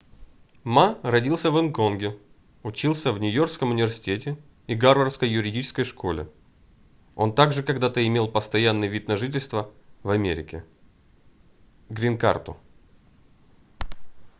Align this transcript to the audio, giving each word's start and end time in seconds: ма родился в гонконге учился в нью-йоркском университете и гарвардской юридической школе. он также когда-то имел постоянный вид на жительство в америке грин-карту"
ма 0.65 0.97
родился 1.03 1.51
в 1.51 1.53
гонконге 1.53 2.17
учился 2.63 3.13
в 3.13 3.19
нью-йоркском 3.19 3.69
университете 3.69 4.35
и 4.65 4.73
гарвардской 4.73 5.29
юридической 5.29 5.85
школе. 5.85 6.27
он 7.13 7.35
также 7.35 7.61
когда-то 7.61 8.03
имел 8.07 8.27
постоянный 8.27 8.87
вид 8.87 9.07
на 9.07 9.15
жительство 9.15 9.69
в 10.01 10.09
америке 10.09 10.65
грин-карту" 11.89 12.57